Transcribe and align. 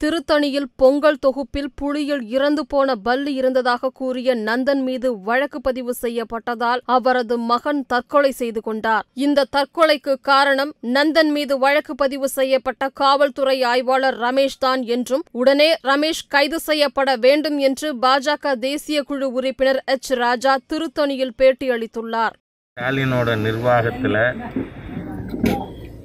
திருத்தணியில் 0.00 0.68
பொங்கல் 0.76 1.18
தொகுப்பில் 1.18 1.70
புலியில் 1.74 2.22
இறந்து 2.28 2.66
போன 2.66 2.94
பல்லி 3.04 3.32
இருந்ததாக 3.34 3.90
கூறிய 3.90 4.34
நந்தன் 4.40 4.82
மீது 4.82 5.08
வழக்கு 5.20 5.60
பதிவு 5.60 5.94
செய்யப்பட்டதால் 6.02 6.80
அவரது 6.86 7.38
மகன் 7.50 7.84
தற்கொலை 7.86 8.30
செய்து 8.30 8.60
கொண்டார். 8.60 9.04
இந்த 9.16 9.46
தற்கொலைக்கு 9.56 10.14
காரணம் 10.22 10.72
நந்தன் 10.94 11.32
மீது 11.32 11.58
வழக்கு 11.58 11.94
பதிவு 11.94 12.28
செய்யப்பட்ட 12.28 12.88
காவல்துறை 12.94 13.62
ஆய்வாளர் 13.62 14.18
ரமேஷ் 14.18 14.58
தான் 14.58 14.82
என்றும் 14.88 15.24
உடனே 15.32 15.70
ரமேஷ் 15.82 16.24
கைது 16.28 16.60
செய்யப்பட 16.60 17.16
வேண்டும் 17.16 17.58
என்று 17.58 17.90
பாஜக 17.98 18.54
தேசிய 18.58 19.02
குழு 19.02 19.28
உறுப்பினர் 19.32 19.82
எச். 19.86 20.12
ராஜா 20.16 20.54
திருத்தணியில் 20.68 21.36
பேட்டியளித்துள்ளார் 21.38 22.36
ஸ்டாலினோட 22.76 23.30
நிர்வாகத்தில் 23.38 24.20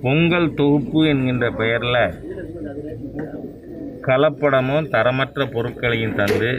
பொங்கல் 0.02 0.53
தொகுப்பு 0.53 0.99
என்கின்ற 1.07 1.45
பெயரில் 1.52 2.02
கலப்படமும் 4.08 4.90
தரமற்ற 4.95 5.45
பொருட்களையும் 5.54 6.18
தந்து 6.20 6.52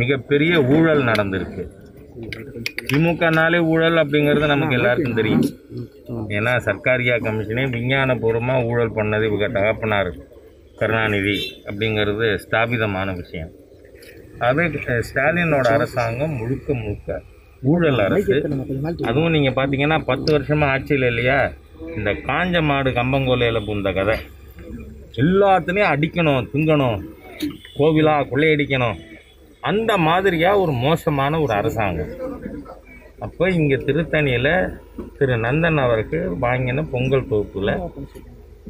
மிகப்பெரிய 0.00 0.52
ஊழல் 0.74 1.02
நடந்திருக்கு. 1.10 1.62
திமுகனாலே 2.88 3.58
ஊழல் 3.72 4.00
அப்படிங்கிறது 4.02 4.46
நமக்கு 4.52 4.76
எல்லாருக்கும் 4.78 5.18
தெரியும். 5.18 5.44
ஏன்னா 6.36 6.52
சர்க்காரியா 6.66 7.16
கமிஷனே 7.26 7.64
விஞ்ஞானபூர்வமாக 7.76 8.66
ஊழல் 8.70 8.96
பண்ணது 8.98 9.26
இவங்க 9.30 9.48
தகப்பனார் 9.56 10.10
கருணாநிதி 10.80 11.36
அப்படிங்கிறது 11.68 12.28
ஸ்தாபிதமான 12.44 13.08
விஷயம். 13.22 13.50
அது 14.48 14.62
ஸ்டாலினோட 15.08 15.66
அரசாங்கம் 15.78 16.36
முழுக்க 16.40 16.68
முழுக்க 16.82 17.20
ஊழல் 17.72 18.00
அரசு. 18.06 18.36
அதுவும் 19.08 19.34
நீங்கள் 19.36 19.56
பார்த்தீங்கன்னா 19.58 19.98
பத்து 20.10 20.30
வருஷமாக 20.36 20.72
ஆட்சியில் 20.72 21.10
இல்லையா? 21.10 21.38
இந்த 21.98 22.10
காஞ்ச 22.28 22.62
மாடு 22.70 22.90
கம்பங்கொல்லையில் 23.00 23.66
பூந்த 23.68 23.92
கதை. 23.98 24.16
எல்லாத்துலேயும் 25.22 25.92
அடிக்கணும் 25.94 26.46
திங்கணும் 26.52 26.98
கோவிலாக 27.78 28.26
கொள்ளையடிக்கணும். 28.30 28.98
அந்த 29.70 29.92
மாதிரியாக 30.06 30.62
ஒரு 30.62 30.72
மோசமான 30.84 31.40
ஒரு 31.44 31.52
அரசாங்கம். 31.60 32.12
அப்போ 33.24 33.44
இங்கே 33.58 33.76
திருத்தணியில் 33.86 34.52
திரு 35.18 35.34
நந்தன் 35.44 35.80
அவருக்கு 35.84 36.18
வாங்கின 36.44 36.84
பொங்கல் 36.94 37.28
தொகுப்பில் 37.30 37.72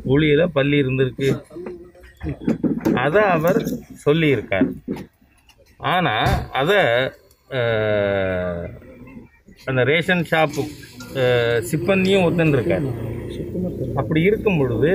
புளியில் 0.07 0.53
பள்ளி 0.57 0.77
இருந்திருக்கு. 0.83 1.31
அதை 3.05 3.23
அவர் 3.37 3.61
சொல்லியிருக்கார். 4.05 4.69
ஆனால் 5.95 6.31
அதை 6.61 6.81
அந்த 9.71 9.81
ரேஷன் 9.91 10.25
ஷாப்பு 10.31 10.63
சிப்பந்தியும் 11.71 12.25
சிப்பந்தியும் 12.25 12.25
ஒத்துன்ருக்கார் 12.29 12.87
அப்படி 14.01 14.21
இருக்கும் 14.29 14.59
பொழுது 14.61 14.91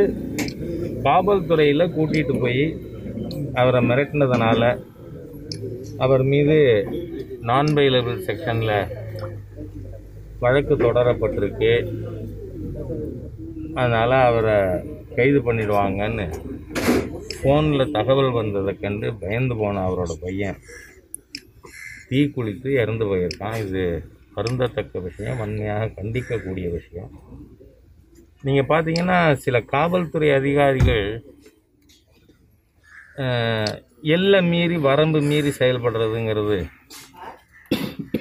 காவல்துறையில் 1.05 1.93
கூட்டிகிட்டு 1.95 2.33
போய் 2.43 2.63
அவரை 3.53 3.79
மிரட்டினதுனால 3.89 4.63
அவர் 6.05 6.23
மீது 6.31 6.57
நான் 7.49 7.69
பைலபிள் 7.77 8.17
செக்ஷனில் 8.27 8.91
வழக்கு 10.43 10.75
தொடரப்பட்டிருக்கு. 10.75 11.73
அதனால் 13.79 14.15
அவரை 14.29 14.57
கைது 15.17 15.39
பண்ணிடுவாங்கன்னு 15.47 16.27
ஃபோனில் 17.39 17.93
தகவல் 17.97 18.31
வந்ததை 18.37 18.73
கண்டு 18.79 19.07
பயந்து 19.23 19.55
போன 19.61 19.83
அவரோட 19.87 20.13
பையன். 20.21 20.57
தீ 22.09 22.19
குளித்து 22.35 22.69
இறந்து 22.81 23.05
போயிருக்கான். 23.09 23.57
இது 23.65 23.83
வருந்தத்தக்க 24.37 25.01
விஷயம் 25.07 25.39
வன்மையாக 25.41 25.91
கண்டிக்கக்கூடிய 25.97 26.67
விஷயம். 26.77 27.11
நீங்கள் 28.43 28.69
பார்த்தீங்கன்னா 28.69 29.19
சில 29.45 29.57
காவல்துறை 29.71 30.27
அதிகாரிகள் 30.31 31.07
எல்லை 34.15 34.39
மீறி 34.41 34.75
வரம்பு 34.85 35.19
மீறி 35.21 35.51
செயல்படுறதுங்கிறது 35.59 36.59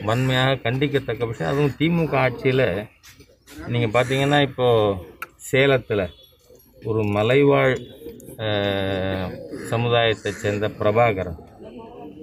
வன்மையாக 0.09 0.61
கண்டிக்கத்தக்க 0.65 1.23
விஷயம். 1.27 1.51
அதுவும் 1.53 1.77
திமுக 1.79 2.17
ஆட்சியில் 2.25 2.67
நீங்கள் 3.69 3.95
பார்த்தீங்கன்னா 3.97 4.41
இப்போது 4.49 4.99
சேலத்தில் 5.51 6.05
ஒரு 6.83 7.01
மலைவாழ் 7.17 7.75
சமுதாயத்தை 9.71 9.71
சமுதாயத்தைச் 9.71 10.43
சேர்ந்த 10.43 10.67
பிரபாகரன் 10.81 11.39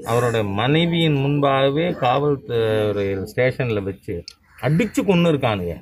அவரோட 0.10 0.38
மனைவியின் 0.60 1.18
முன்பாகவே 1.24 1.86
காவல்துறை 2.04 3.06
ஸ்டேஷனில் 3.32 3.88
வச்சு 3.88 4.16
அடித்து 4.60 5.02
கொண்டு 5.04 5.30
இருக்கானுங்க 5.32 5.76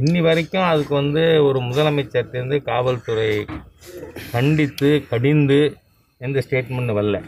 இன்னி 0.00 0.20
வரைக்கும் 0.22 0.62
அதுக்கு 0.62 0.94
வந்து 0.94 1.44
ஒரு 1.44 1.58
முதலமைச்சர்லேருந்து 1.60 2.62
காவல்துறை 2.62 3.44
கண்டித்து 4.30 4.90
கடிந்து 5.10 5.58
எந்த 6.20 6.42
ஸ்டேட்மெண்ட் 6.46 6.92
வரல. 6.98 7.18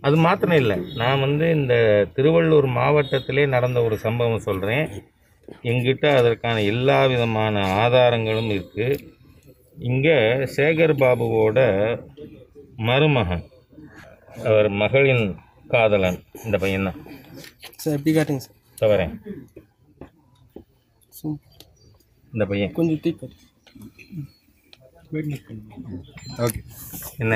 அது 0.00 0.16
மாத்திரம் 0.16 0.56
இல்லை. 0.56 0.76
நான் 0.94 1.20
வந்து 1.20 1.50
இந்த 1.50 1.74
திருவள்ளூர் 2.16 2.68
மாவட்டத்திலே 2.78 3.46
நடந்த 3.46 3.82
ஒரு 3.82 3.98
சம்பவம் 3.98 4.38
சொல்கிறேன் 4.38 4.86
எங்கிட்ட 5.62 6.06
அதற்கான 6.16 6.62
எல்லா 6.62 7.06
விதமான 7.06 7.64
ஆதாரங்களும் 7.82 8.50
இருக்குது 8.50 9.00
இங்கே 9.78 10.16
சேகர் 10.56 10.94
பாபுவோட 11.02 11.58
மருமகன் 12.76 13.44
அவர் 14.44 14.68
மகளின் 14.68 15.26
காதலன் 15.68 16.18
இந்த 16.44 16.56
பையன்தான். 16.58 16.98
சார் 17.76 17.94
எப்படி 17.94 18.14
காட்டுங்க 18.16 18.36
சார். 18.36 18.56
தவறேன். 18.76 19.12
சும். 21.08 21.40
இந்த 22.32 22.44
பையன். 22.50 22.72
கொஞ்சம் 22.78 23.00
காட்டு 23.02 23.28
ஓகே 26.44 26.60
என்ன. 27.22 27.34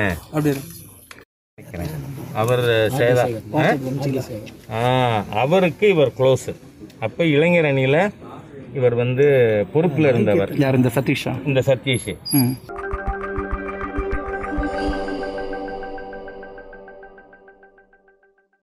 நினைக்கிறேன். 1.57 1.91
அவர் 2.41 2.63
சேதா 2.99 3.25
ஆ 4.79 4.81
அவருக்கு 5.43 5.85
இவர் 5.95 6.11
க்ளோஸு 6.17 6.53
அப்போ 7.05 7.21
இளைஞர் 7.35 7.69
அணியில் 7.71 8.01
இவர் 8.79 8.95
வந்து 8.95 9.25
பொறுப்பில் 9.73 10.09
இருந்தவர். 10.11 10.51
யார்? 10.63 10.77
இந்த 10.79 10.89
சதீஷா. 10.95 11.31
இந்த 11.49 11.61
சதீஷ். 11.69 12.11